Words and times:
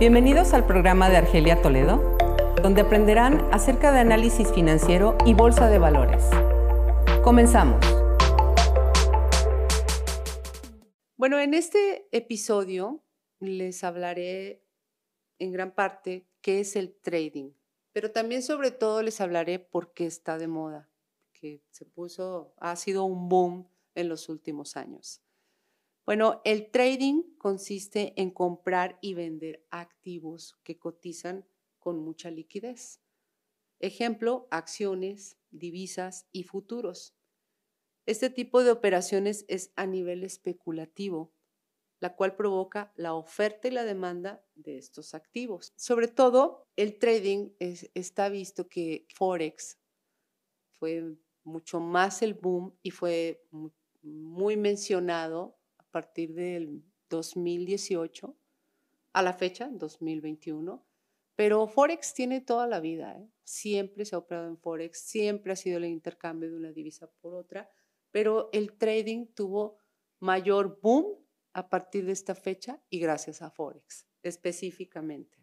Bienvenidos 0.00 0.54
al 0.54 0.66
programa 0.66 1.10
de 1.10 1.18
Argelia 1.18 1.60
Toledo, 1.60 2.16
donde 2.62 2.80
aprenderán 2.80 3.46
acerca 3.52 3.92
de 3.92 3.98
análisis 3.98 4.50
financiero 4.50 5.18
y 5.26 5.34
bolsa 5.34 5.68
de 5.68 5.78
valores. 5.78 6.24
Comenzamos. 7.22 7.84
Bueno, 11.18 11.38
en 11.38 11.52
este 11.52 12.08
episodio 12.12 13.04
les 13.40 13.84
hablaré 13.84 14.64
en 15.38 15.52
gran 15.52 15.74
parte 15.74 16.26
qué 16.40 16.60
es 16.60 16.76
el 16.76 16.98
trading, 17.02 17.52
pero 17.92 18.10
también 18.10 18.42
sobre 18.42 18.70
todo 18.70 19.02
les 19.02 19.20
hablaré 19.20 19.58
por 19.58 19.92
qué 19.92 20.06
está 20.06 20.38
de 20.38 20.46
moda, 20.46 20.88
que 21.34 21.60
se 21.72 21.84
puso, 21.84 22.54
ha 22.56 22.74
sido 22.76 23.04
un 23.04 23.28
boom 23.28 23.68
en 23.94 24.08
los 24.08 24.30
últimos 24.30 24.78
años. 24.78 25.20
Bueno, 26.10 26.40
el 26.44 26.72
trading 26.72 27.22
consiste 27.38 28.20
en 28.20 28.32
comprar 28.32 28.98
y 29.00 29.14
vender 29.14 29.64
activos 29.70 30.58
que 30.64 30.76
cotizan 30.76 31.46
con 31.78 32.00
mucha 32.00 32.32
liquidez. 32.32 33.00
Ejemplo, 33.78 34.48
acciones, 34.50 35.38
divisas 35.52 36.26
y 36.32 36.42
futuros. 36.42 37.14
Este 38.06 38.28
tipo 38.28 38.64
de 38.64 38.72
operaciones 38.72 39.44
es 39.46 39.72
a 39.76 39.86
nivel 39.86 40.24
especulativo, 40.24 41.32
la 42.00 42.16
cual 42.16 42.34
provoca 42.34 42.92
la 42.96 43.14
oferta 43.14 43.68
y 43.68 43.70
la 43.70 43.84
demanda 43.84 44.44
de 44.56 44.78
estos 44.78 45.14
activos. 45.14 45.72
Sobre 45.76 46.08
todo, 46.08 46.66
el 46.74 46.98
trading 46.98 47.50
está 47.60 48.28
visto 48.30 48.68
que 48.68 49.06
Forex 49.14 49.78
fue 50.72 51.14
mucho 51.44 51.78
más 51.78 52.20
el 52.22 52.34
boom 52.34 52.76
y 52.82 52.90
fue 52.90 53.46
muy 54.02 54.56
mencionado 54.56 55.59
partir 55.90 56.34
del 56.34 56.82
2018 57.08 58.36
a 59.12 59.22
la 59.22 59.32
fecha, 59.32 59.68
2021. 59.72 60.86
Pero 61.36 61.66
Forex 61.66 62.12
tiene 62.14 62.40
toda 62.40 62.66
la 62.66 62.80
vida, 62.80 63.18
¿eh? 63.18 63.30
siempre 63.44 64.04
se 64.04 64.14
ha 64.14 64.18
operado 64.18 64.48
en 64.48 64.58
Forex, 64.58 65.00
siempre 65.00 65.52
ha 65.52 65.56
sido 65.56 65.78
el 65.78 65.86
intercambio 65.86 66.50
de 66.50 66.56
una 66.56 66.72
divisa 66.72 67.10
por 67.20 67.34
otra, 67.34 67.70
pero 68.10 68.50
el 68.52 68.76
trading 68.76 69.26
tuvo 69.34 69.78
mayor 70.18 70.78
boom 70.82 71.16
a 71.54 71.68
partir 71.68 72.04
de 72.04 72.12
esta 72.12 72.34
fecha 72.34 72.82
y 72.90 73.00
gracias 73.00 73.42
a 73.42 73.50
Forex 73.50 74.06
específicamente. 74.22 75.38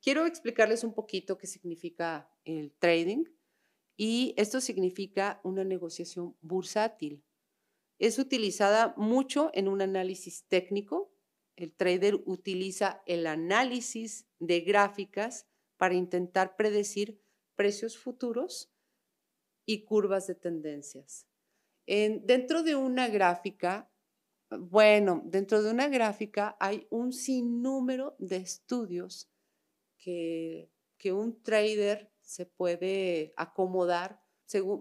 Quiero 0.00 0.26
explicarles 0.26 0.84
un 0.84 0.94
poquito 0.94 1.38
qué 1.38 1.46
significa 1.46 2.30
el 2.44 2.72
trading 2.78 3.24
y 3.96 4.34
esto 4.36 4.60
significa 4.60 5.40
una 5.42 5.64
negociación 5.64 6.36
bursátil. 6.40 7.24
Es 7.98 8.18
utilizada 8.18 8.94
mucho 8.96 9.50
en 9.54 9.68
un 9.68 9.80
análisis 9.80 10.44
técnico. 10.48 11.12
El 11.56 11.72
trader 11.72 12.16
utiliza 12.26 13.02
el 13.06 13.26
análisis 13.26 14.26
de 14.38 14.60
gráficas 14.60 15.46
para 15.76 15.94
intentar 15.94 16.56
predecir 16.56 17.20
precios 17.54 17.96
futuros 17.96 18.70
y 19.64 19.84
curvas 19.84 20.26
de 20.26 20.34
tendencias. 20.34 21.26
dentro 21.86 22.62
de 22.62 22.74
una 22.76 23.08
gráfica, 23.08 23.90
bueno, 24.50 25.22
dentro 25.24 25.62
de 25.62 25.70
una 25.70 25.88
gráfica 25.88 26.56
hay 26.60 26.86
un 26.90 27.12
sinnúmero 27.12 28.16
de 28.18 28.36
estudios 28.36 29.30
que, 29.96 30.70
que 30.98 31.12
un 31.12 31.42
trader 31.42 32.12
se 32.20 32.44
puede 32.46 33.32
acomodar 33.36 34.25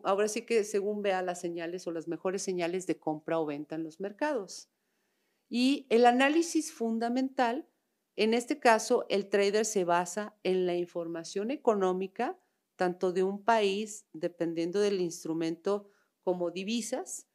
ahora 0.03 0.27
sí 0.27 0.45
que 0.45 0.63
según 0.63 1.01
vea 1.01 1.21
las 1.21 1.41
señales 1.41 1.87
o 1.87 1.91
las 1.91 2.07
mejores 2.07 2.41
señales 2.41 2.87
de 2.87 2.99
compra 2.99 3.39
o 3.39 3.45
venta 3.45 3.75
en 3.75 3.83
los 3.83 3.99
mercados. 3.99 4.69
Y 5.49 5.85
el 5.89 6.05
análisis 6.05 6.71
fundamental, 6.71 7.67
en 8.15 8.33
este 8.33 8.59
caso, 8.59 9.05
el 9.09 9.29
trader 9.29 9.65
se 9.65 9.83
basa 9.83 10.35
en 10.43 10.65
la 10.65 10.75
información 10.75 11.51
económica, 11.51 12.39
tanto 12.75 13.11
de 13.11 13.23
un 13.23 13.43
país, 13.43 14.05
dependiendo 14.13 14.79
del 14.79 15.01
instrumento, 15.01 15.89
como 16.23 16.51
divisas, 16.51 17.27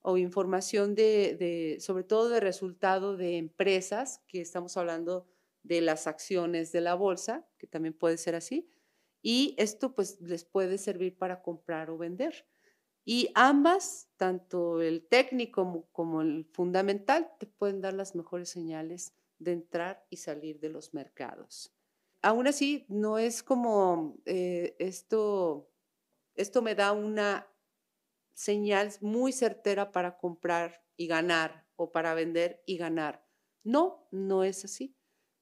o 0.00 0.16
información 0.16 0.94
de, 0.94 1.76
sobre 1.80 2.04
todo 2.04 2.28
de 2.28 2.40
resultado 2.40 3.16
de 3.16 3.36
empresas, 3.36 4.22
que 4.28 4.40
estamos 4.40 4.76
hablando 4.76 5.26
de 5.62 5.80
las 5.80 6.06
acciones 6.06 6.72
de 6.72 6.80
la 6.80 6.94
bolsa, 6.94 7.46
que 7.58 7.66
también 7.66 7.92
puede 7.92 8.16
ser 8.16 8.34
así, 8.34 8.70
y 9.22 9.54
esto 9.58 9.94
pues 9.94 10.20
les 10.20 10.44
puede 10.44 10.78
servir 10.78 11.16
para 11.18 11.42
comprar 11.42 11.90
o 11.90 11.98
vender. 11.98 12.46
Y 13.04 13.30
ambas, 13.34 14.10
tanto 14.16 14.82
el 14.82 15.06
técnico 15.06 15.88
como, 15.92 16.20
el 16.20 16.44
fundamental, 16.52 17.30
te 17.38 17.46
pueden 17.46 17.80
dar 17.80 17.94
las 17.94 18.14
mejores 18.14 18.50
señales 18.50 19.14
de 19.38 19.52
entrar 19.52 20.04
y 20.10 20.18
salir 20.18 20.60
de 20.60 20.68
los 20.68 20.92
mercados. 20.92 21.74
Aún 22.20 22.46
así, 22.48 22.84
no 22.88 23.18
es 23.18 23.42
como 23.42 24.20
eh, 24.26 24.76
esto, 24.78 25.70
esto 26.34 26.60
me 26.60 26.74
da 26.74 26.92
una 26.92 27.46
señal 28.34 28.92
muy 29.00 29.32
certera 29.32 29.90
para 29.90 30.18
comprar 30.18 30.84
y 30.96 31.06
ganar 31.06 31.66
o 31.76 31.90
para 31.92 32.14
vender 32.14 32.62
y 32.66 32.76
ganar. 32.76 33.24
No, 33.64 34.06
no 34.10 34.44
es 34.44 34.64
así, 34.64 34.94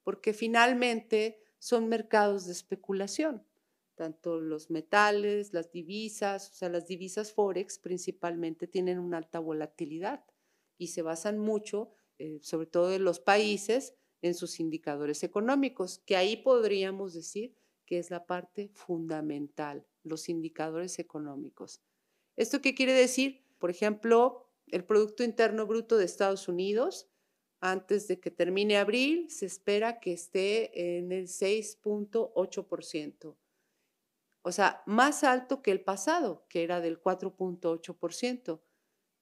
porque 0.05 0.33
finalmente 0.33 1.43
son 1.59 1.89
mercados 1.89 2.47
de 2.47 2.53
especulación 2.53 3.45
tanto 3.97 4.41
los 4.41 4.71
metales, 4.71 5.53
las 5.53 5.73
divisas, 5.73 6.51
o 6.51 6.55
sea, 6.55 6.69
las 6.69 6.87
divisas 6.87 7.33
forex 7.33 7.79
principalmente 7.79 8.69
tienen 8.69 9.01
una 9.01 9.17
alta 9.17 9.41
volatilidad 9.41 10.25
y 10.79 10.89
se 10.89 11.01
basan 11.03 11.39
mucho, 11.39 11.91
eh, 12.19 12.39
sobre 12.43 12.67
todo 12.67 12.93
en 12.93 13.05
los 13.05 13.19
países, 13.19 13.95
en 14.23 14.35
sus 14.35 14.61
indicadores 14.61 15.25
económicos, 15.25 16.01
que 16.07 16.17
ahí 16.17 16.37
podríamos 16.37 17.15
decir 17.15 17.57
que 17.87 17.99
es 17.99 18.11
la 18.11 18.27
parte 18.27 18.69
fundamental, 18.75 19.87
los 20.03 20.29
indicadores 20.29 20.99
económicos. 20.99 21.81
¿Esto 22.37 22.61
qué 22.61 22.75
quiere 22.75 22.93
decir? 22.93 23.47
Por 23.59 23.71
ejemplo, 23.71 24.51
el 24.67 24.85
Producto 24.85 25.25
Interno 25.25 25.67
Bruto 25.67 25.97
de 25.97 26.05
Estados 26.05 26.49
Unidos, 26.49 27.09
antes 27.61 28.09
de 28.09 28.21
que 28.21 28.31
termine 28.31 28.77
abril, 28.77 29.31
se 29.31 29.47
espera 29.47 30.01
que 30.01 30.13
esté 30.13 30.99
en 30.99 31.13
el 31.13 31.29
6.8% 31.29 33.37
o 34.47 34.53
sea, 34.53 34.85
más 34.87 35.25
alto 35.25 35.61
que 35.61 35.73
el 35.73 35.81
pasado, 35.81 36.47
que 36.49 36.63
era 36.63 36.81
del 36.81 37.03
4.8%. 37.03 38.63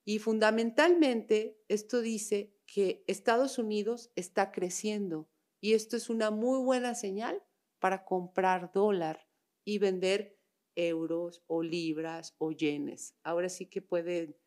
Y 0.05 0.19
fundamentalmente 0.19 1.59
esto 1.67 2.01
dice 2.01 2.53
que 2.67 3.03
Estados 3.07 3.57
Unidos 3.57 4.11
está 4.15 4.51
creciendo 4.51 5.27
y 5.59 5.73
esto 5.73 5.97
es 5.97 6.11
una 6.11 6.29
muy 6.29 6.63
buena 6.63 6.93
señal 6.93 7.41
para 7.79 8.05
comprar 8.05 8.71
dólar 8.71 9.27
y 9.63 9.79
vender 9.79 10.37
euros 10.75 11.43
o 11.47 11.63
libras 11.63 12.35
o 12.37 12.51
yenes. 12.51 13.15
Ahora 13.23 13.49
sí 13.49 13.65
que 13.65 13.81
puede, 13.81 14.37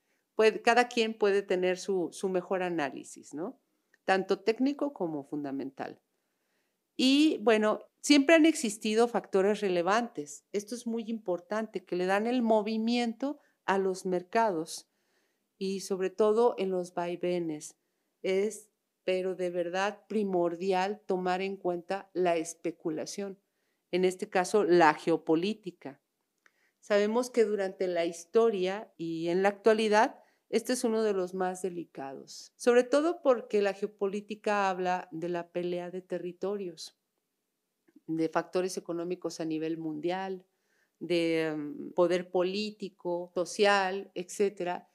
cada 0.63 0.87
quien 0.87 1.19
puede 1.19 1.43
tener 1.43 1.79
su 1.79 2.29
mejor 2.31 2.63
análisis, 2.63 3.35
¿no? 3.35 3.61
Tanto 4.05 4.45
técnico 4.45 4.93
como 4.93 5.25
fundamental. 5.25 6.01
Y 6.97 7.39
bueno, 7.43 7.81
siempre 8.01 8.35
han 8.35 8.47
existido 8.47 9.09
factores 9.09 9.61
relevantes. 9.61 10.45
Esto 10.53 10.75
es 10.75 10.87
muy 10.87 11.05
importante, 11.07 11.85
que 11.85 11.97
le 11.97 12.07
dan 12.07 12.27
el 12.27 12.43
movimiento 12.43 13.39
a 13.65 13.79
los 13.79 14.07
mercados 14.07 14.89
y 15.59 15.81
sobre 15.81 16.11
todo 16.11 16.55
en 16.59 16.71
los 16.71 16.95
vaivenes. 16.95 17.77
Es, 18.23 18.71
pero 19.05 19.35
de 19.35 19.51
verdad, 19.51 20.07
primordial 20.09 21.01
tomar 21.07 21.43
en 21.43 21.57
cuenta 21.57 22.11
la 22.13 22.37
especulación, 22.37 23.39
en 23.91 24.05
este 24.05 24.29
caso 24.29 24.65
la 24.65 24.95
geopolítica. 24.95 26.01
Sabemos 26.81 27.31
que 27.31 27.45
durante 27.45 27.87
la 27.87 28.07
historia 28.07 28.93
y 28.97 29.29
en 29.29 29.43
la 29.43 29.51
actualidad, 29.51 30.23
este 30.49 30.73
es 30.73 30.85
uno 30.85 31.03
de 31.03 31.13
los 31.13 31.35
más 31.35 31.61
delicados, 31.61 32.55
sobre 32.57 32.85
todo 32.85 33.21
porque 33.21 33.61
la 33.61 33.75
geopolítica 33.75 34.71
habla 34.71 35.09
de 35.13 35.29
la 35.29 35.51
pelea 35.51 35.91
de 35.91 36.01
territorios, 36.01 36.98
de 38.09 38.29
factores 38.29 38.77
económicos 38.77 39.41
a 39.41 39.45
nivel 39.45 39.79
mundial, 39.79 40.45
de 40.99 41.55
mm, 41.57 41.93
poder 41.93 42.31
político, 42.31 43.31
social, 43.35 44.11
etcétera. 44.15 44.89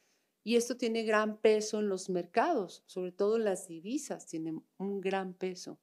Y 0.43 0.57
esto 0.57 0.75
tiene 0.75 1.03
gran 1.03 1.37
peso 1.37 1.79
en 1.79 1.87
los 1.87 2.09
mercados, 2.09 2.83
sobre 2.85 3.13
todo 3.13 3.37
las 3.37 3.67
divisas, 3.67 4.25
tienen 4.27 4.61
un 4.77 4.99
gran 4.99 5.33
peso. 5.33 5.79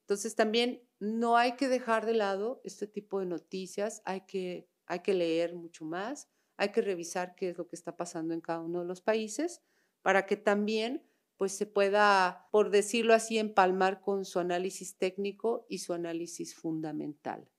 Entonces 0.00 0.34
también 0.34 0.82
no 0.98 1.36
hay 1.36 1.56
que 1.56 1.68
dejar 1.68 2.06
de 2.06 2.14
lado 2.14 2.60
este 2.64 2.86
tipo 2.86 3.20
de 3.20 3.26
noticias, 3.26 4.02
hay 4.04 4.22
que, 4.22 4.68
hay 4.86 5.00
que 5.00 5.14
leer 5.14 5.54
mucho 5.54 5.84
más, 5.84 6.28
hay 6.56 6.70
que 6.70 6.80
revisar 6.80 7.34
qué 7.34 7.50
es 7.50 7.58
lo 7.58 7.66
que 7.66 7.76
está 7.76 7.96
pasando 7.96 8.32
en 8.34 8.40
cada 8.40 8.60
uno 8.60 8.80
de 8.80 8.86
los 8.86 9.02
países 9.02 9.62
para 10.00 10.26
que 10.26 10.36
también 10.36 11.02
pues 11.42 11.56
se 11.58 11.66
pueda, 11.66 12.46
por 12.52 12.70
decirlo 12.70 13.14
así, 13.14 13.36
empalmar 13.36 14.00
con 14.00 14.24
su 14.24 14.38
análisis 14.38 14.96
técnico 14.96 15.66
y 15.68 15.78
su 15.78 15.92
análisis 15.92 16.54
fundamental. 16.54 17.50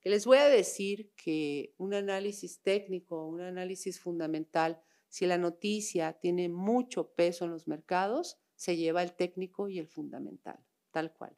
Que 0.00 0.08
les 0.08 0.24
voy 0.24 0.38
a 0.38 0.48
decir 0.48 1.10
que 1.16 1.74
un 1.78 1.94
análisis 1.94 2.62
técnico, 2.62 3.26
un 3.26 3.40
análisis 3.40 3.98
fundamental, 3.98 4.80
si 5.08 5.26
la 5.26 5.36
noticia 5.36 6.12
tiene 6.12 6.48
mucho 6.48 7.12
peso 7.14 7.44
en 7.44 7.50
los 7.50 7.66
mercados, 7.66 8.38
se 8.54 8.76
lleva 8.76 9.02
el 9.02 9.14
técnico 9.14 9.68
y 9.68 9.80
el 9.80 9.88
fundamental, 9.88 10.64
tal 10.92 11.12
cual. 11.12 11.36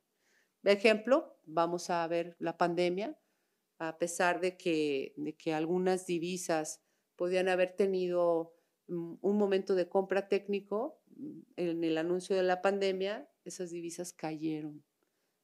Ejemplo, 0.65 1.39
vamos 1.47 1.89
a 1.89 2.07
ver 2.09 2.37
la 2.41 2.59
pandemia, 2.59 3.19
a 3.79 3.97
pesar 3.97 4.43
de 4.43 4.59
que, 4.59 5.15
de 5.17 5.35
que 5.35 5.55
algunas 5.55 6.05
divisas 6.05 6.83
podían 7.17 7.49
haber 7.49 7.75
tenido 7.75 8.53
mm, 8.89 9.15
un 9.23 9.39
momento 9.39 9.75
de 9.75 9.89
compra 9.89 10.29
técnico, 10.29 11.00
en 11.57 11.85
el 11.85 11.99
anuncio 11.99 12.37
de 12.37 12.43
la 12.43 12.63
pandemia, 12.63 13.29
esas 13.45 13.71
divisas 13.71 14.13
cayeron. 14.13 14.85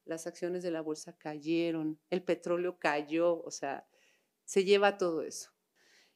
Las 0.05 0.27
acciones 0.27 0.63
de 0.63 0.71
la 0.71 0.81
bolsa 0.81 1.17
cayeron, 1.17 1.99
el 2.11 2.23
petróleo 2.23 2.79
cayó, 2.79 3.43
o 3.43 3.51
sea, 3.51 3.89
se 4.45 4.65
lleva 4.65 4.99
todo 4.99 5.23
eso. 5.23 5.51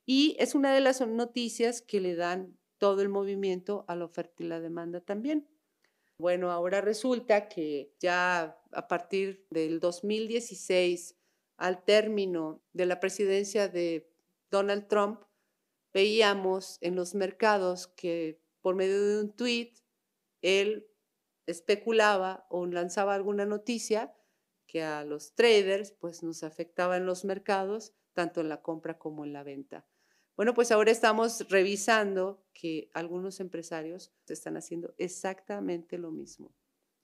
Y 0.06 0.36
es 0.38 0.54
una 0.54 0.74
de 0.74 0.80
las 0.80 1.00
noticias 1.06 1.82
que 1.82 2.00
le 2.00 2.14
dan 2.14 2.56
todo 2.78 3.02
el 3.02 3.08
movimiento 3.08 3.84
a 3.88 3.96
la 3.96 4.06
oferta 4.06 4.42
y 4.42 4.46
la 4.46 4.60
demanda 4.60 5.00
también. 5.00 5.48
Bueno, 6.18 6.50
ahora 6.50 6.80
resulta 6.80 7.48
que 7.48 7.94
ya 7.98 8.58
a 8.72 8.88
partir 8.88 9.46
del 9.50 9.80
2016, 9.80 11.16
al 11.56 11.84
término 11.84 12.62
de 12.72 12.86
la 12.86 13.00
presidencia 13.00 13.68
de 13.68 14.10
Donald 14.50 14.86
Trump, 14.88 15.22
veíamos 15.92 16.78
en 16.80 16.96
los 16.96 17.14
mercados 17.14 17.86
que 17.88 18.40
por 18.60 18.74
medio 18.74 19.00
de 19.00 19.20
un 19.22 19.32
tweet 19.32 19.72
él 20.42 20.86
especulaba 21.46 22.46
o 22.48 22.66
lanzaba 22.66 23.14
alguna 23.14 23.46
noticia 23.46 24.14
que 24.66 24.82
a 24.82 25.04
los 25.04 25.34
traders 25.34 25.92
pues 25.92 26.22
nos 26.22 26.42
afectaba 26.44 26.96
en 26.96 27.06
los 27.06 27.24
mercados, 27.24 27.92
tanto 28.12 28.40
en 28.40 28.48
la 28.48 28.62
compra 28.62 28.98
como 28.98 29.24
en 29.24 29.32
la 29.32 29.42
venta. 29.42 29.86
Bueno, 30.36 30.54
pues 30.54 30.70
ahora 30.70 30.90
estamos 30.90 31.48
revisando 31.50 32.46
que 32.54 32.90
algunos 32.94 33.40
empresarios 33.40 34.12
están 34.28 34.56
haciendo 34.56 34.94
exactamente 34.96 35.98
lo 35.98 36.12
mismo 36.12 36.54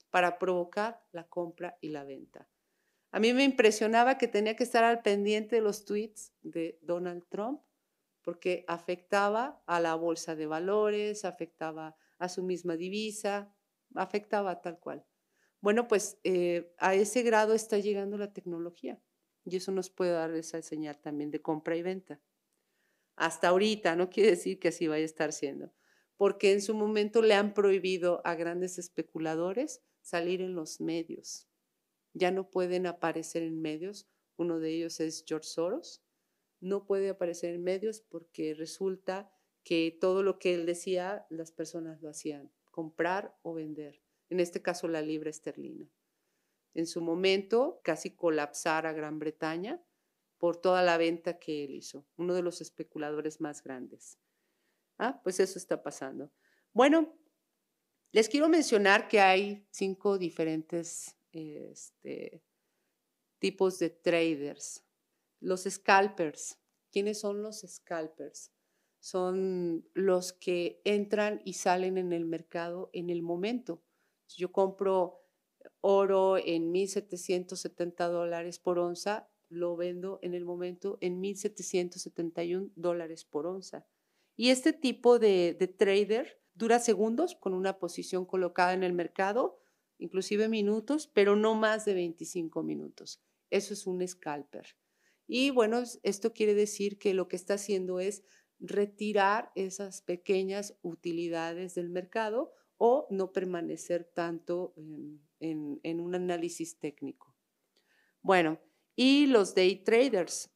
para 0.09 0.39
provocar 0.39 1.05
la 1.11 1.27
compra 1.27 1.77
y 1.81 1.89
la 1.89 2.03
venta. 2.03 2.47
A 3.11 3.19
mí 3.19 3.33
me 3.33 3.43
impresionaba 3.43 4.17
que 4.17 4.27
tenía 4.27 4.55
que 4.55 4.63
estar 4.63 4.83
al 4.83 5.01
pendiente 5.01 5.57
de 5.57 5.61
los 5.61 5.85
tweets 5.85 6.33
de 6.41 6.79
Donald 6.81 7.25
Trump 7.29 7.61
porque 8.27 8.65
afectaba 8.67 9.63
a 9.67 9.79
la 9.79 9.95
bolsa 9.95 10.35
de 10.35 10.47
valores, 10.47 11.23
afectaba 11.23 11.95
a 12.17 12.27
su 12.27 12.43
misma 12.43 12.75
divisa, 12.75 13.55
afectaba 13.95 14.59
tal 14.59 14.79
cual. 14.79 15.05
Bueno, 15.61 15.87
pues 15.87 16.19
eh, 16.25 16.75
a 16.77 16.93
ese 16.93 17.23
grado 17.23 17.53
está 17.53 17.77
llegando 17.79 18.17
la 18.17 18.33
tecnología 18.33 19.01
y 19.45 19.55
eso 19.55 19.71
nos 19.71 19.89
puede 19.89 20.11
dar 20.11 20.31
esa 20.31 20.61
señal 20.61 20.99
también 20.99 21.31
de 21.31 21.41
compra 21.41 21.77
y 21.77 21.83
venta 21.83 22.19
hasta 23.15 23.47
ahorita, 23.47 23.95
no 23.95 24.09
quiere 24.09 24.31
decir 24.31 24.59
que 24.59 24.67
así 24.67 24.89
vaya 24.89 25.03
a 25.03 25.05
estar 25.05 25.31
siendo, 25.31 25.73
porque 26.17 26.51
en 26.51 26.61
su 26.61 26.75
momento 26.75 27.21
le 27.21 27.33
han 27.33 27.53
prohibido 27.53 28.21
a 28.25 28.35
grandes 28.35 28.77
especuladores 28.77 29.81
salir 30.01 30.41
en 30.41 30.53
los 30.53 30.81
medios. 30.81 31.47
Ya 32.13 32.31
no 32.31 32.49
pueden 32.49 32.87
aparecer 32.87 33.43
en 33.43 33.61
medios, 33.61 34.05
uno 34.35 34.59
de 34.59 34.71
ellos 34.71 34.99
es 34.99 35.23
George 35.25 35.47
Soros, 35.47 36.03
no 36.59 36.85
puede 36.85 37.09
aparecer 37.09 37.53
en 37.53 37.63
medios 37.63 38.01
porque 38.01 38.53
resulta 38.53 39.31
que 39.63 39.97
todo 39.99 40.23
lo 40.23 40.39
que 40.39 40.53
él 40.53 40.65
decía, 40.65 41.25
las 41.29 41.51
personas 41.51 42.01
lo 42.01 42.09
hacían, 42.09 42.51
comprar 42.71 43.37
o 43.41 43.53
vender, 43.53 44.01
en 44.29 44.39
este 44.39 44.61
caso 44.61 44.87
la 44.87 45.01
libra 45.01 45.29
esterlina. 45.29 45.89
En 46.73 46.87
su 46.87 47.01
momento, 47.01 47.81
casi 47.83 48.15
colapsar 48.15 48.85
a 48.85 48.93
Gran 48.93 49.19
Bretaña, 49.19 49.83
por 50.37 50.57
toda 50.57 50.83
la 50.83 50.97
venta 50.97 51.39
que 51.39 51.63
él 51.63 51.75
hizo, 51.75 52.05
uno 52.15 52.33
de 52.33 52.43
los 52.43 52.61
especuladores 52.61 53.41
más 53.41 53.63
grandes. 53.63 54.19
Ah, 54.97 55.19
pues 55.23 55.39
eso 55.39 55.57
está 55.57 55.81
pasando. 55.81 56.31
Bueno, 56.73 57.17
les 58.11 58.29
quiero 58.29 58.47
mencionar 58.49 59.07
que 59.07 59.19
hay 59.19 59.67
cinco 59.71 60.17
diferentes 60.17 61.17
este, 61.31 62.43
tipos 63.39 63.79
de 63.79 63.89
traders. 63.89 64.83
Los 65.39 65.63
scalpers. 65.63 66.59
¿Quiénes 66.91 67.19
son 67.19 67.41
los 67.41 67.61
scalpers? 67.67 68.51
Son 68.99 69.87
los 69.93 70.33
que 70.33 70.81
entran 70.83 71.41
y 71.45 71.53
salen 71.53 71.97
en 71.97 72.13
el 72.13 72.25
mercado 72.25 72.89
en 72.93 73.09
el 73.09 73.21
momento. 73.21 73.83
Yo 74.35 74.51
compro 74.51 75.21
oro 75.81 76.37
en 76.37 76.73
1.770 76.73 78.09
dólares 78.09 78.59
por 78.59 78.79
onza 78.79 79.29
lo 79.49 79.75
vendo 79.75 80.19
en 80.21 80.33
el 80.33 80.45
momento 80.45 80.97
en 81.01 81.21
1.771 81.21 82.71
dólares 82.75 83.23
por 83.23 83.47
onza. 83.47 83.85
Y 84.35 84.49
este 84.49 84.73
tipo 84.73 85.19
de, 85.19 85.55
de 85.57 85.67
trader 85.67 86.41
dura 86.53 86.79
segundos 86.79 87.35
con 87.35 87.53
una 87.53 87.79
posición 87.79 88.25
colocada 88.25 88.73
en 88.73 88.83
el 88.83 88.93
mercado, 88.93 89.59
inclusive 89.97 90.49
minutos, 90.49 91.07
pero 91.07 91.35
no 91.35 91.55
más 91.55 91.85
de 91.85 91.93
25 91.93 92.63
minutos. 92.63 93.21
Eso 93.49 93.73
es 93.73 93.87
un 93.87 94.05
scalper. 94.05 94.75
Y 95.27 95.51
bueno, 95.51 95.83
esto 96.03 96.33
quiere 96.33 96.53
decir 96.53 96.97
que 96.97 97.13
lo 97.13 97.27
que 97.27 97.35
está 97.35 97.55
haciendo 97.55 97.99
es 97.99 98.23
retirar 98.59 99.51
esas 99.55 100.01
pequeñas 100.01 100.77
utilidades 100.81 101.75
del 101.75 101.89
mercado 101.89 102.53
o 102.77 103.07
no 103.09 103.33
permanecer 103.33 104.05
tanto 104.05 104.73
en, 105.39 105.99
un 105.99 106.15
análisis 106.15 106.79
técnico. 106.79 107.35
Bueno, 108.21 108.59
y 108.95 109.27
los 109.27 109.53
day 109.53 109.75
traders 109.83 110.49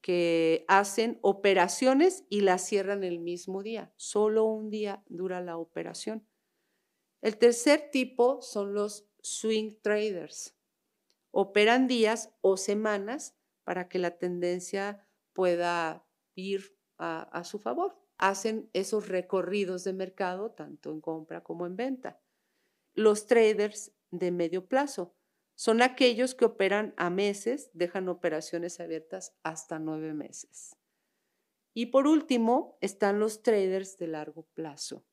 que 0.00 0.64
hacen 0.68 1.18
operaciones 1.22 2.24
y 2.28 2.40
las 2.40 2.66
cierran 2.66 3.04
el 3.04 3.18
mismo 3.18 3.62
día. 3.62 3.92
Solo 3.96 4.44
un 4.44 4.70
día 4.70 5.02
dura 5.08 5.40
la 5.40 5.56
operación. 5.56 6.26
El 7.20 7.36
tercer 7.36 7.90
tipo 7.90 8.40
son 8.40 8.72
los 8.72 9.06
swing 9.20 9.74
traders. 9.82 10.56
Operan 11.30 11.86
días 11.86 12.32
o 12.40 12.56
semanas 12.56 13.36
para 13.70 13.88
que 13.88 14.00
la 14.00 14.18
tendencia 14.18 15.06
pueda 15.32 16.04
ir 16.34 16.76
a, 16.98 17.22
a 17.22 17.44
su 17.44 17.60
favor. 17.60 17.96
Hacen 18.18 18.68
esos 18.72 19.06
recorridos 19.06 19.84
de 19.84 19.92
mercado 19.92 20.50
tanto 20.50 20.90
en 20.90 21.00
compra 21.00 21.44
como 21.44 21.66
en 21.66 21.76
venta. 21.76 22.20
Los 22.94 23.28
traders 23.28 23.92
de 24.10 24.32
medio 24.32 24.66
plazo 24.66 25.14
son 25.54 25.82
aquellos 25.82 26.34
que 26.34 26.46
operan 26.46 26.94
a 26.96 27.10
meses, 27.10 27.70
dejan 27.72 28.08
operaciones 28.08 28.80
abiertas 28.80 29.36
hasta 29.44 29.78
nueve 29.78 30.14
meses. 30.14 30.76
Y 31.72 31.86
por 31.86 32.08
último, 32.08 32.76
están 32.80 33.20
los 33.20 33.44
traders 33.44 33.98
de 33.98 34.08
largo 34.08 34.48
plazo. 34.52 35.06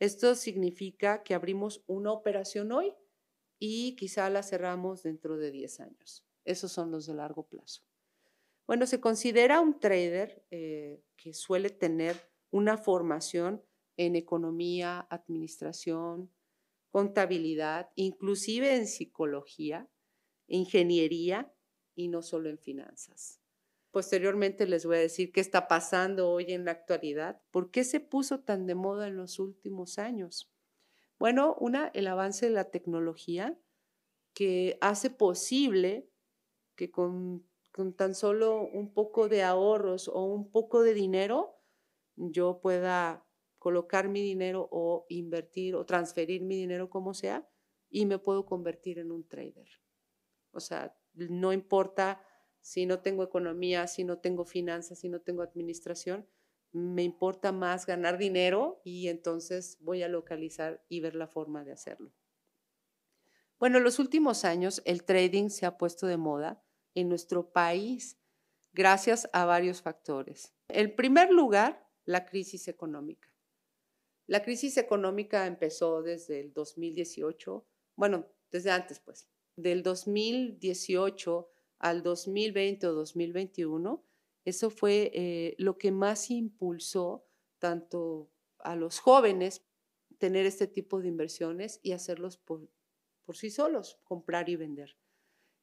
Esto 0.00 0.34
significa 0.34 1.22
que 1.22 1.32
abrimos 1.32 1.82
una 1.86 2.12
operación 2.12 2.72
hoy 2.72 2.94
y 3.58 3.96
quizá 3.96 4.28
la 4.28 4.42
cerramos 4.42 5.02
dentro 5.02 5.38
de 5.38 5.50
10 5.50 5.80
años. 5.80 6.26
Esos 6.44 6.72
son 6.72 6.90
los 6.90 7.06
de 7.06 7.14
largo 7.14 7.46
plazo. 7.46 7.86
Bueno, 8.72 8.86
se 8.86 9.00
considera 9.00 9.60
un 9.60 9.78
trader 9.78 10.46
eh, 10.50 11.04
que 11.16 11.34
suele 11.34 11.68
tener 11.68 12.16
una 12.50 12.78
formación 12.78 13.62
en 13.98 14.16
economía, 14.16 15.06
administración, 15.10 16.32
contabilidad, 16.88 17.90
inclusive 17.96 18.74
en 18.74 18.86
psicología, 18.86 19.90
ingeniería 20.46 21.52
y 21.94 22.08
no 22.08 22.22
solo 22.22 22.48
en 22.48 22.56
finanzas. 22.56 23.42
Posteriormente 23.90 24.66
les 24.66 24.86
voy 24.86 24.96
a 24.96 25.00
decir 25.00 25.32
qué 25.32 25.42
está 25.42 25.68
pasando 25.68 26.30
hoy 26.30 26.46
en 26.48 26.64
la 26.64 26.70
actualidad, 26.70 27.42
por 27.50 27.70
qué 27.70 27.84
se 27.84 28.00
puso 28.00 28.40
tan 28.40 28.64
de 28.64 28.74
moda 28.74 29.06
en 29.06 29.18
los 29.18 29.38
últimos 29.38 29.98
años. 29.98 30.50
Bueno, 31.18 31.56
una, 31.60 31.88
el 31.92 32.06
avance 32.06 32.46
de 32.46 32.52
la 32.52 32.70
tecnología 32.70 33.54
que 34.32 34.78
hace 34.80 35.10
posible 35.10 36.08
que 36.74 36.90
con, 36.90 37.44
con 37.72 37.94
tan 37.94 38.14
solo 38.14 38.62
un 38.62 38.92
poco 38.92 39.28
de 39.28 39.42
ahorros 39.42 40.08
o 40.08 40.24
un 40.24 40.50
poco 40.50 40.82
de 40.82 40.94
dinero 40.94 41.58
yo 42.16 42.60
pueda 42.60 43.26
colocar 43.58 44.08
mi 44.08 44.20
dinero 44.22 44.68
o 44.70 45.06
invertir 45.08 45.74
o 45.74 45.86
transferir 45.86 46.42
mi 46.42 46.56
dinero 46.56 46.90
como 46.90 47.14
sea 47.14 47.48
y 47.88 48.06
me 48.06 48.18
puedo 48.18 48.44
convertir 48.44 48.98
en 48.98 49.10
un 49.10 49.26
trader. 49.26 49.68
O 50.50 50.60
sea, 50.60 50.96
no 51.14 51.52
importa 51.52 52.22
si 52.60 52.86
no 52.86 53.00
tengo 53.00 53.22
economía, 53.22 53.86
si 53.86 54.04
no 54.04 54.18
tengo 54.18 54.44
finanzas, 54.44 55.00
si 55.00 55.08
no 55.08 55.20
tengo 55.20 55.42
administración, 55.42 56.28
me 56.72 57.02
importa 57.02 57.52
más 57.52 57.86
ganar 57.86 58.18
dinero 58.18 58.80
y 58.84 59.08
entonces 59.08 59.78
voy 59.80 60.02
a 60.02 60.08
localizar 60.08 60.84
y 60.88 61.00
ver 61.00 61.14
la 61.14 61.26
forma 61.26 61.64
de 61.64 61.72
hacerlo. 61.72 62.12
Bueno, 63.58 63.78
en 63.78 63.84
los 63.84 63.98
últimos 63.98 64.44
años 64.44 64.82
el 64.84 65.04
trading 65.04 65.48
se 65.48 65.66
ha 65.66 65.78
puesto 65.78 66.06
de 66.06 66.16
moda 66.16 66.64
en 66.94 67.08
nuestro 67.08 67.52
país 67.52 68.18
gracias 68.72 69.28
a 69.32 69.44
varios 69.44 69.82
factores. 69.82 70.54
En 70.68 70.94
primer 70.94 71.30
lugar, 71.30 71.88
la 72.04 72.24
crisis 72.24 72.68
económica. 72.68 73.28
La 74.26 74.42
crisis 74.42 74.76
económica 74.76 75.46
empezó 75.46 76.02
desde 76.02 76.40
el 76.40 76.52
2018, 76.52 77.66
bueno, 77.96 78.26
desde 78.50 78.70
antes 78.70 79.00
pues, 79.00 79.28
del 79.56 79.82
2018 79.82 81.50
al 81.78 82.02
2020 82.02 82.86
o 82.86 82.92
2021, 82.92 84.04
eso 84.44 84.70
fue 84.70 85.10
eh, 85.14 85.54
lo 85.58 85.78
que 85.78 85.92
más 85.92 86.30
impulsó 86.30 87.26
tanto 87.58 88.30
a 88.58 88.74
los 88.76 89.00
jóvenes 89.00 89.64
tener 90.18 90.46
este 90.46 90.66
tipo 90.66 91.00
de 91.00 91.08
inversiones 91.08 91.80
y 91.82 91.92
hacerlos 91.92 92.36
por, 92.36 92.68
por 93.24 93.36
sí 93.36 93.50
solos, 93.50 93.98
comprar 94.04 94.48
y 94.48 94.56
vender. 94.56 94.96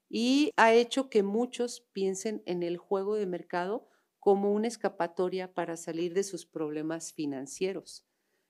Y 0.09 0.51
ha 0.57 0.73
hecho 0.73 1.09
que 1.09 1.23
muchos 1.23 1.81
piensen 1.93 2.41
en 2.45 2.63
el 2.63 2.77
juego 2.77 3.15
de 3.15 3.27
mercado 3.27 3.87
como 4.19 4.51
una 4.51 4.67
escapatoria 4.67 5.53
para 5.53 5.77
salir 5.77 6.13
de 6.13 6.23
sus 6.23 6.45
problemas 6.45 7.13
financieros 7.13 8.05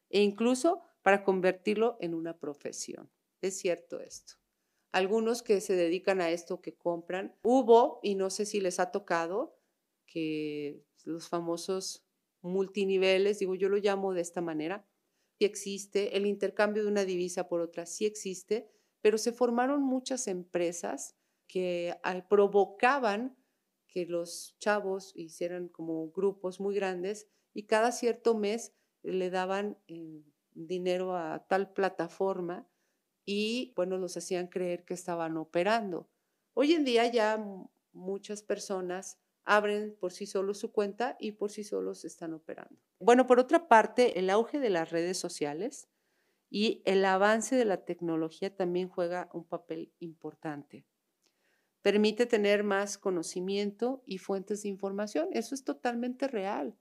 e 0.09 0.21
incluso 0.21 0.81
para 1.03 1.23
convertirlo 1.23 1.97
en 1.99 2.13
una 2.13 2.39
profesión. 2.39 3.11
Es 3.41 3.59
cierto 3.59 3.99
esto. 3.99 4.35
Algunos 4.91 5.43
que 5.43 5.61
se 5.61 5.75
dedican 5.75 6.19
a 6.19 6.31
esto, 6.31 6.61
que 6.61 6.75
compran, 6.75 7.35
hubo, 7.43 7.99
y 8.01 8.15
no 8.15 8.31
sé 8.31 8.45
si 8.45 8.59
les 8.59 8.79
ha 8.79 8.91
tocado, 8.91 9.59
que 10.07 10.83
los 11.03 11.29
famosos 11.29 12.07
multiniveles, 12.41 13.39
digo, 13.39 13.53
yo 13.53 13.69
lo 13.69 13.77
llamo 13.77 14.13
de 14.13 14.21
esta 14.21 14.41
manera, 14.41 14.87
sí 15.37 15.45
existe, 15.45 16.17
el 16.17 16.25
intercambio 16.25 16.83
de 16.83 16.89
una 16.89 17.05
divisa 17.05 17.47
por 17.47 17.61
otra 17.61 17.85
sí 17.85 18.05
existe, 18.05 18.67
pero 19.01 19.17
se 19.17 19.31
formaron 19.31 19.83
muchas 19.83 20.27
empresas 20.27 21.15
que 21.49 21.97
provocaban 22.29 23.35
que 23.87 24.05
los 24.05 24.55
chavos 24.59 25.11
hicieran 25.15 25.67
como 25.67 26.09
grupos 26.11 26.59
muy 26.59 26.75
grandes 26.75 27.27
y 27.53 27.63
cada 27.63 27.91
cierto 27.91 28.35
mes 28.35 28.73
le 29.01 29.29
daban 29.31 29.77
eh, 29.87 30.23
dinero 30.51 31.17
a 31.17 31.45
tal 31.47 31.73
plataforma 31.73 32.69
y 33.25 33.73
bueno, 33.75 33.97
los 33.97 34.15
hacían 34.15 34.47
creer 34.47 34.85
que 34.85 34.93
estaban 34.93 35.37
operando. 35.37 36.07
Hoy 36.53 36.73
en 36.73 36.85
día 36.85 37.11
ya 37.11 37.43
muchas 37.91 38.43
personas 38.43 39.19
abren 39.43 39.97
por 39.99 40.11
sí 40.11 40.27
solos 40.27 40.59
su 40.59 40.71
cuenta 40.71 41.17
y 41.19 41.31
por 41.31 41.49
sí 41.49 41.63
solos 41.63 42.05
están 42.05 42.33
operando. 42.33 42.79
Bueno, 42.99 43.25
por 43.25 43.39
otra 43.39 43.67
parte, 43.67 44.19
el 44.19 44.29
auge 44.29 44.59
de 44.59 44.69
las 44.69 44.91
redes 44.91 45.17
sociales 45.17 45.89
y 46.51 46.83
el 46.85 47.03
avance 47.05 47.55
de 47.55 47.65
la 47.65 47.85
tecnología 47.85 48.55
también 48.55 48.89
juega 48.89 49.29
un 49.33 49.45
papel 49.45 49.91
importante. 49.99 50.85
Permite 51.81 52.25
tener 52.25 52.63
más 52.63 52.97
conocimiento 52.97 54.03
y 54.05 54.17
fuentes 54.17 54.63
de 54.63 54.69
información. 54.69 55.29
Eso 55.31 55.55
es 55.55 55.63
totalmente 55.63 56.27
real. 56.27 56.77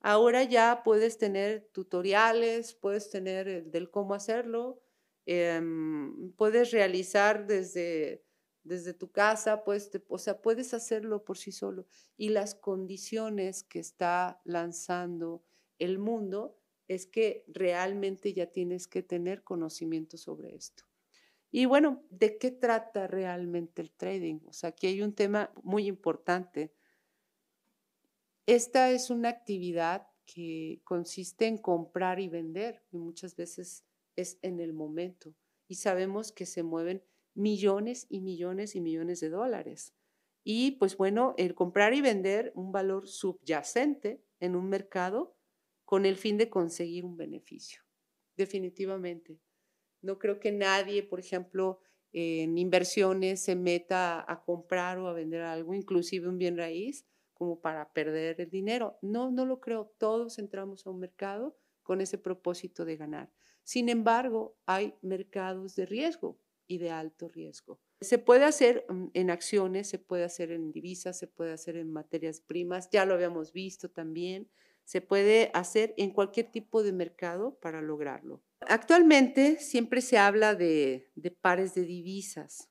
Ahora 0.00 0.44
ya 0.44 0.82
puedes 0.84 1.18
tener 1.18 1.68
tutoriales, 1.72 2.74
puedes 2.74 3.10
tener 3.10 3.48
el 3.48 3.70
del 3.70 3.90
cómo 3.90 4.14
hacerlo, 4.14 4.80
em, 5.26 6.32
puedes 6.32 6.70
realizar 6.70 7.46
desde 7.46 8.24
desde 8.62 8.92
tu 8.92 9.10
casa, 9.10 9.64
pues, 9.64 9.90
o 10.08 10.18
sea, 10.18 10.42
puedes 10.42 10.74
hacerlo 10.74 11.24
por 11.24 11.38
sí 11.38 11.50
solo. 11.50 11.86
Y 12.18 12.28
las 12.28 12.54
condiciones 12.54 13.62
que 13.64 13.78
está 13.78 14.40
lanzando 14.44 15.42
el 15.78 15.98
mundo 15.98 16.58
es 16.86 17.06
que 17.06 17.44
realmente 17.48 18.34
ya 18.34 18.46
tienes 18.48 18.86
que 18.86 19.02
tener 19.02 19.44
conocimiento 19.44 20.18
sobre 20.18 20.54
esto. 20.54 20.89
Y 21.50 21.66
bueno, 21.66 22.04
¿de 22.10 22.38
qué 22.38 22.50
trata 22.52 23.06
realmente 23.06 23.82
el 23.82 23.90
trading? 23.92 24.40
O 24.46 24.52
sea, 24.52 24.70
aquí 24.70 24.86
hay 24.86 25.02
un 25.02 25.14
tema 25.14 25.52
muy 25.62 25.86
importante. 25.86 26.72
Esta 28.46 28.90
es 28.90 29.10
una 29.10 29.28
actividad 29.28 30.06
que 30.26 30.80
consiste 30.84 31.46
en 31.46 31.58
comprar 31.58 32.20
y 32.20 32.28
vender, 32.28 32.84
y 32.92 32.98
muchas 32.98 33.34
veces 33.34 33.84
es 34.16 34.38
en 34.42 34.60
el 34.60 34.72
momento. 34.72 35.34
Y 35.66 35.76
sabemos 35.76 36.30
que 36.32 36.46
se 36.46 36.62
mueven 36.62 37.02
millones 37.34 38.06
y 38.08 38.20
millones 38.20 38.76
y 38.76 38.80
millones 38.80 39.20
de 39.20 39.30
dólares. 39.30 39.94
Y 40.44 40.72
pues 40.72 40.96
bueno, 40.96 41.34
el 41.36 41.54
comprar 41.54 41.94
y 41.94 42.00
vender 42.00 42.52
un 42.54 42.72
valor 42.72 43.08
subyacente 43.08 44.24
en 44.38 44.56
un 44.56 44.68
mercado 44.68 45.36
con 45.84 46.06
el 46.06 46.16
fin 46.16 46.38
de 46.38 46.48
conseguir 46.48 47.04
un 47.04 47.16
beneficio. 47.16 47.82
Definitivamente. 48.36 49.40
No 50.02 50.18
creo 50.18 50.40
que 50.40 50.52
nadie, 50.52 51.02
por 51.02 51.20
ejemplo, 51.20 51.80
en 52.12 52.58
inversiones 52.58 53.40
se 53.40 53.54
meta 53.54 54.24
a 54.26 54.42
comprar 54.42 54.98
o 54.98 55.08
a 55.08 55.12
vender 55.12 55.42
algo, 55.42 55.74
inclusive 55.74 56.28
un 56.28 56.38
bien 56.38 56.56
raíz, 56.56 57.06
como 57.34 57.60
para 57.60 57.92
perder 57.92 58.40
el 58.40 58.50
dinero. 58.50 58.98
No, 59.00 59.30
no 59.30 59.46
lo 59.46 59.60
creo. 59.60 59.92
Todos 59.98 60.38
entramos 60.38 60.86
a 60.86 60.90
un 60.90 61.00
mercado 61.00 61.56
con 61.82 62.00
ese 62.00 62.18
propósito 62.18 62.84
de 62.84 62.96
ganar. 62.96 63.32
Sin 63.62 63.88
embargo, 63.88 64.56
hay 64.66 64.94
mercados 65.02 65.76
de 65.76 65.86
riesgo 65.86 66.38
y 66.66 66.78
de 66.78 66.90
alto 66.90 67.28
riesgo. 67.28 67.80
Se 68.00 68.18
puede 68.18 68.44
hacer 68.44 68.84
mm, 68.88 69.06
en 69.14 69.30
acciones, 69.30 69.88
se 69.88 69.98
puede 69.98 70.24
hacer 70.24 70.52
en 70.52 70.72
divisas, 70.72 71.18
se 71.18 71.26
puede 71.26 71.52
hacer 71.52 71.76
en 71.76 71.92
materias 71.92 72.40
primas, 72.40 72.90
ya 72.90 73.04
lo 73.04 73.14
habíamos 73.14 73.52
visto 73.52 73.90
también, 73.90 74.48
se 74.84 75.00
puede 75.00 75.50
hacer 75.54 75.94
en 75.96 76.10
cualquier 76.10 76.50
tipo 76.50 76.82
de 76.82 76.92
mercado 76.92 77.58
para 77.60 77.80
lograrlo. 77.80 78.42
Actualmente 78.60 79.58
siempre 79.58 80.02
se 80.02 80.18
habla 80.18 80.54
de, 80.54 81.10
pares 81.40 81.74
de 81.74 81.82
divisas, 81.82 82.70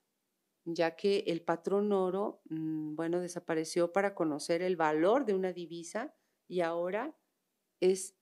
ya 0.64 0.94
que 0.94 1.24
el 1.26 1.42
patrón 1.42 1.92
oro, 1.92 2.42
mm, 2.48 2.94
bueno, 2.94 3.20
desapareció 3.20 3.92
para 3.92 4.14
conocer 4.14 4.62
el 4.62 4.76
valor 4.76 5.26
de 5.26 5.34
una 5.34 5.52
divisa 5.52 6.14
y 6.46 6.60
ahora 6.60 7.16
es, 7.80 8.14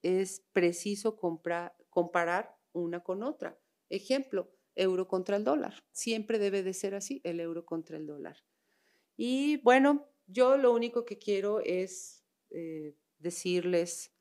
preciso 0.53 1.17
comprar, 1.17 1.77
comparar 1.91 2.57
una 2.73 3.03
con 3.03 3.23
otra. 3.23 3.59
Ejemplo, 3.91 4.51
euro 4.75 5.09
contra 5.09 5.37
el 5.37 5.45
dólar. 5.45 5.85
Siempre 5.93 6.39
debe 6.39 6.63
de 6.63 6.73
ser 6.73 6.95
así, 6.95 7.21
el 7.25 7.41
euro 7.41 7.67
contra 7.67 7.97
el 7.97 8.07
dólar. 8.07 8.39
Y 9.17 9.59
bueno, 9.59 10.09
yo 10.27 10.57
lo 10.57 10.73
único 10.73 11.05
que 11.05 11.19
quiero 11.19 11.61
es 11.61 12.25
eh, 12.51 12.95
decirles 13.19 14.15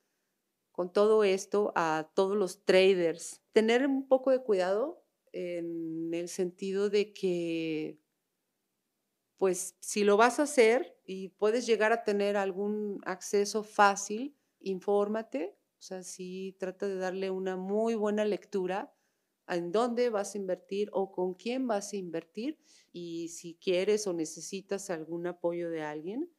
con 0.77 0.93
todo 0.93 1.23
esto 1.23 1.73
a 1.75 2.11
todos 2.15 2.37
los 2.37 2.63
traders, 2.63 3.41
tener 3.51 3.87
un 3.87 4.07
poco 4.07 4.29
de 4.29 4.43
cuidado 4.43 5.03
en 5.33 6.13
el 6.13 6.29
sentido 6.29 6.91
de 6.91 7.13
que, 7.13 7.99
pues, 9.37 9.75
si 9.79 10.03
lo 10.03 10.17
vas 10.17 10.39
a 10.39 10.43
hacer 10.43 10.97
y 11.05 11.29
puedes 11.29 11.65
llegar 11.67 11.91
a 11.93 12.03
tener 12.03 12.37
algún 12.37 13.01
acceso 13.05 13.63
fácil, 13.63 14.35
infórmate, 14.59 15.57
o 15.79 15.81
sea, 15.81 16.01
sí 16.03 16.55
trata 16.59 16.87
de 16.87 16.97
darle 16.97 17.29
una 17.29 17.55
muy 17.55 17.93
buena 17.95 18.25
lectura 18.25 18.95
en 19.47 19.71
dónde 19.71 20.09
vas 20.09 20.33
a 20.35 20.37
invertir 20.39 20.89
o 20.91 21.11
con 21.11 21.35
quién 21.35 21.67
vas 21.67 21.93
a 21.93 21.97
invertir 21.97 22.57
y 22.91 23.29
si 23.29 23.55
quieres 23.61 24.07
o 24.07 24.13
necesitas 24.13 24.89
algún 24.89 25.27
apoyo 25.27 25.69
de 25.69 25.83
alguien, 25.83 26.31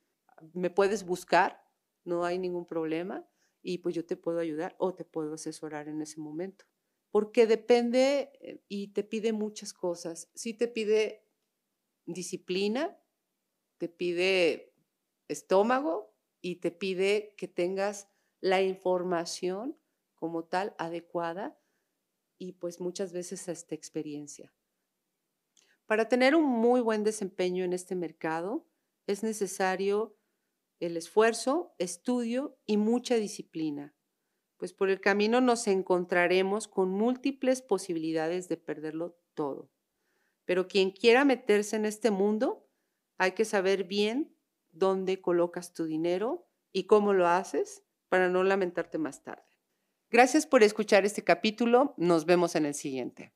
me 0.53 0.71
puedes 0.71 1.05
buscar, 1.05 1.63
no 2.05 2.25
hay 2.25 2.39
ningún 2.39 2.67
problema 2.67 3.27
y 3.69 3.77
pues 3.79 3.95
yo 3.95 4.07
te 4.07 4.17
puedo 4.17 4.39
ayudar 4.39 4.75
o 4.79 4.95
te 4.95 5.05
puedo 5.05 5.35
asesorar 5.35 5.89
en 5.89 6.01
ese 6.01 6.19
momento. 6.23 6.65
Porque 7.11 7.47
depende 7.47 8.33
eh, 8.41 8.65
y 8.67 8.95
te 8.95 9.05
pide 9.05 9.35
muchas 9.35 9.75
cosas. 9.75 10.31
Sí 10.35 10.55
te 10.55 10.69
pide 10.69 11.29
disciplina, 12.07 12.99
te 13.77 13.91
pide 13.91 14.73
estómago 15.29 16.17
y 16.41 16.57
te 16.57 16.71
pide 16.71 17.35
que 17.37 17.47
tengas 17.47 18.09
la 18.41 18.63
información 18.63 19.79
como 20.15 20.47
tal 20.47 20.75
adecuada 20.79 21.61
y 22.39 22.53
pues 22.53 22.81
muchas 22.81 23.13
veces 23.13 23.49
esta 23.49 23.75
experiencia. 23.75 24.51
Para 25.85 26.09
tener 26.09 26.35
un 26.35 26.45
muy 26.47 26.81
buen 26.81 27.05
desempeño 27.05 27.65
en 27.65 27.75
este 27.75 27.95
mercado 27.95 28.67
es 29.07 29.23
necesario 29.23 30.18
el 30.81 30.97
esfuerzo, 30.97 31.75
estudio 31.79 32.59
y 32.67 32.77
mucha 32.77 33.17
disciplina, 33.17 33.95
pues 34.57 34.73
por 34.73 34.91
el 34.91 35.01
camino 35.01 35.41
nos 35.41 35.67
encontraremos 35.67 36.69
con 36.69 36.91
múltiples 36.91 37.63
posibilidades 37.63 38.49
de 38.49 38.57
perderlo 38.57 39.19
todo. 39.35 39.71
Pero 40.45 40.67
quien 40.67 40.91
quiera 40.91 41.25
meterse 41.25 41.77
en 41.77 41.85
este 41.85 42.11
mundo, 42.11 42.69
hay 43.19 43.33
que 43.33 43.45
saber 43.45 43.85
bien 43.85 44.37
dónde 44.71 45.21
colocas 45.21 45.73
tu 45.73 45.85
dinero 45.85 46.49
y 46.73 46.85
cómo 46.85 47.13
lo 47.13 47.27
haces 47.27 47.85
para 48.09 48.29
no 48.29 48.43
lamentarte 48.45 48.99
más 48.99 49.23
tarde. 49.23 49.45
Gracias 50.11 50.47
por 50.47 50.63
escuchar 50.63 51.05
este 51.05 51.23
capítulo. 51.23 51.95
Nos 51.99 52.25
vemos 52.25 52.55
en 52.57 52.65
el 52.65 52.75
siguiente. 52.75 53.35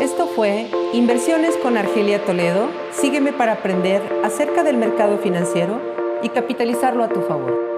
Esto 0.00 0.26
fue 0.26 0.66
Inversiones 0.94 1.58
con 1.58 1.76
Argelia 1.76 2.24
Toledo. 2.24 2.70
Sígueme 2.90 3.34
para 3.34 3.52
aprender 3.52 4.00
acerca 4.24 4.64
del 4.64 4.78
mercado 4.78 5.18
financiero 5.18 5.78
y 6.22 6.30
capitalizarlo 6.30 7.04
a 7.04 7.10
tu 7.10 7.20
favor. 7.20 7.69